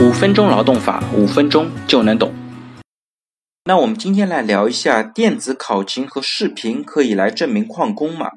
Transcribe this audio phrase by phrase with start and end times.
[0.00, 2.34] 五分钟劳动法，五分钟就能懂。
[3.64, 8.30] 那我们今天来聊一下电子考勤和视频可以来证明旷工吗？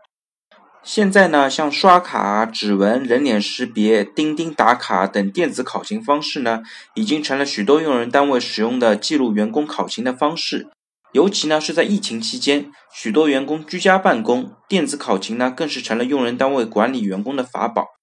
[0.83, 6.61] 现在呢，像刷卡、指纹、人脸识别、钉钉打卡等电子考勤方式呢，
[6.93, 10.67] 已经成了许多用人单位使用的记录员工考勤的方式。
[11.13, 17.96] 尤其呢是在疫情期间，许多员工居家办公，电子考勤呢更是成了用人单位管理员工的法宝。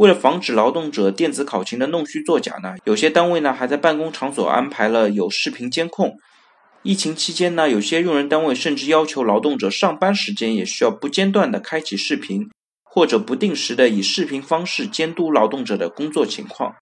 [0.00, 6.16] 为了防止劳动者电子考勤的弄虚作假呢，有些单位呢还在办公场所安排了有视频监控。
[6.82, 12.48] 疫情期间呢，有些用人单位甚至要求劳动者上班时间也需要不间断的开启视频，
[12.82, 16.76] 或者不定时的以视频方式监督劳动者的工作情况。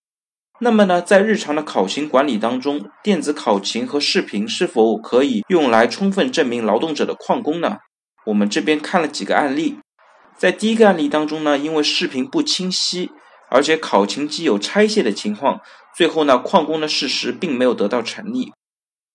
[0.61, 7.79] 那么呢，在日常的考勤管理当中，电子考勤和视频是否可以用来充分证明劳动者的旷工呢？
[8.27, 9.79] 我们这边看了几个案例，
[10.38, 13.10] 在第一个案例当中呢，因为视频不清晰，
[13.51, 15.60] 而且考勤机有拆卸的情况，
[15.96, 18.52] 最后呢，旷工的事实并没有得到成立。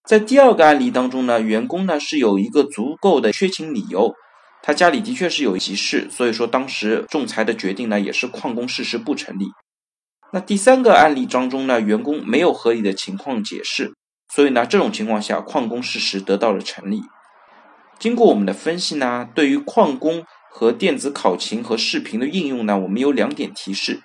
[0.03, 4.13] 在第二个案例当中呢，员工呢是有一个足够的缺勤理由，
[4.61, 9.45] 他家里的确是有急事，所以说当时仲裁的决定呢也是旷工事实不成立。
[10.33, 13.93] 那第三个案例当中呢，员工没有合理的情况解释，
[14.33, 17.01] 所以呢这种情况下旷工事实得到了成立。
[17.97, 24.01] 经过我们的分析呢，对于旷工和电子考勤和视频的应用呢，我们有两点提示。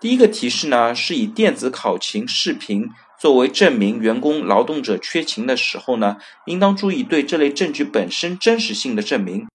[0.00, 2.88] 第一个提示呢，是以电子考勤视频。
[3.20, 9.48] 作为证明员工劳动者缺勤的时候呢，应当注意对这类证据本身真实性的证明。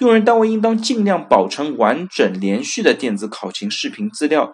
[0.00, 4.52] 用人单位应当尽量保存完整连续的电子考勤视频资料，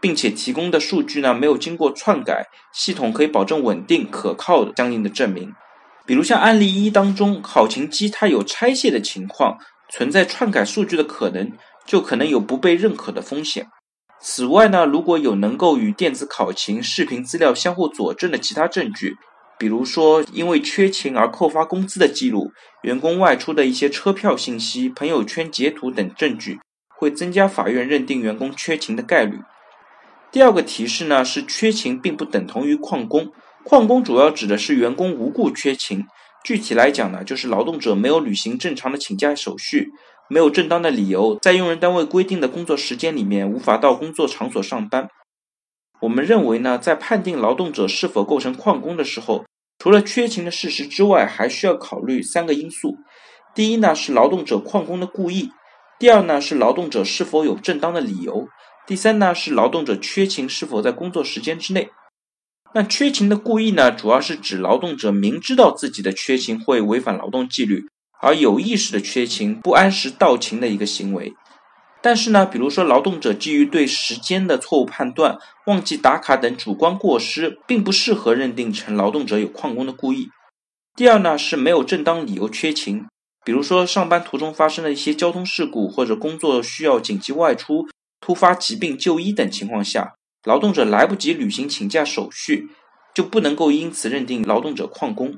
[0.00, 5.52] 并且提供的数据呢没有经过篡改，系统可以保证稳定可靠相应的证明。
[6.06, 11.52] 比如像案例一当中，考勤机它有拆卸的情况，存在篡改数据的可能，
[11.86, 13.66] 就可能有不被认可的风险。
[14.20, 19.16] 此外呢，如果有能够与电子考勤视频资料相互佐证的其他证据，
[19.58, 22.50] 比如说因为缺勤而扣发工资的记录、
[22.82, 26.58] 员工外出的一些车票信息、朋友圈截图等证据，
[26.96, 29.38] 会增加法院认定员工缺勤的概率。
[30.32, 33.32] 第二个提示呢是，缺勤并不等同于旷工，
[33.64, 36.04] 旷工主要指的是员工无故缺勤，
[36.46, 39.90] 具体来讲呢，就是劳动者没有履行正常的请假手续。
[40.28, 45.08] 没有正当的理由，在用人单位规定的工作时间里面无法到工作场所上班。
[46.02, 49.44] 我们认为呢，在判定劳动者是否构成旷工的时候，
[49.80, 52.94] 除了缺勤的事实之外，还需要考虑三个因素。
[53.52, 55.50] 第一呢是劳动者旷工的故意，
[55.98, 58.46] 第二呢是劳动者是否有正当的理由，
[58.86, 61.88] 第三呢是劳动者缺勤是否在工作时间之内。
[62.76, 67.86] 那缺勤的故意呢，主要是指劳动者明知道自己的缺勤会违反劳动纪律。
[68.20, 71.32] 而有意识的缺勤、不按时到勤的一个行为，
[72.02, 80.28] 但是呢，比如说劳动者基于对时间的错误判断、忘记打卡等主观过失，并不适合认定成劳动者有旷工的故意。
[80.94, 83.06] 第二呢，是没有正当理由缺勤，
[83.42, 87.86] 比如说上班途中发生了一些交通事故，或者工作需要紧急外出、
[88.20, 90.15] 突发疾病就医等情况下，
[90.46, 92.68] 劳动者来不及履行请假手续，
[93.12, 95.36] 就不能够因此认定劳动者旷工。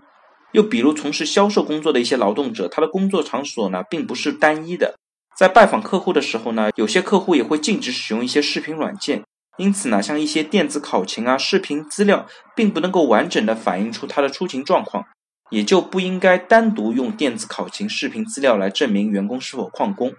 [0.52, 4.96] 又比如从事销售工作的一些劳动者，他的工作场所呢并不是单一的，
[5.36, 9.22] 在拜访客户的时候呢，有些客户也会禁止使用一些视频软件，
[9.56, 15.04] 因此呢，像一些电子考勤啊、视频资料，并不能够完整的反映出他的出勤状况，
[15.50, 20.12] 也就不应该单独用电子考勤视频资料来证明员工是否旷工。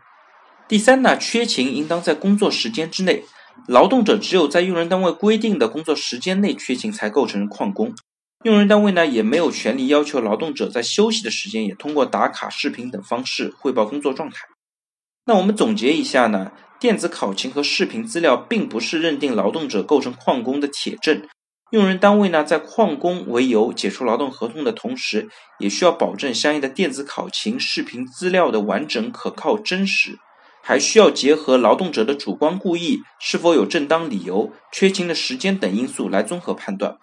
[0.67, 3.23] 第三呢，缺勤应当在工作时间之内，
[3.67, 7.93] 劳动者只有在用人单位规定的工作时间内缺勤，才构成旷工。
[8.43, 14.47] 用人单位呢也没有权利要求劳动者在休息的时间也通过打卡、视频等方式汇报工作状态。
[15.25, 21.21] 那我们总结一下呢，电子考勤和视频资料并不是认定劳动者构成旷工的铁证。
[21.71, 30.17] 用人单位呢在旷工为由解除劳动合同的同时，也需要保证相应的电子考勤、视频资料的完整、可靠、真实，
[30.69, 36.99] 还需要结合劳动者的主观故意、是否有正当理由、缺勤的时间等因素来综合判断。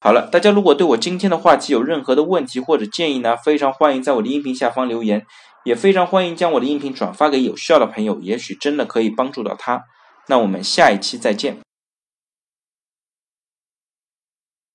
[0.00, 5.26] 好了，大家如果对我今天的话题有任何的问题或者建议呢，非常欢迎在我的音频下方留言，
[5.66, 9.84] 也非常欢迎将我的音频转发给有需要的朋友，也许真的可以帮助到他。
[10.28, 11.65] 那我们下一期再见。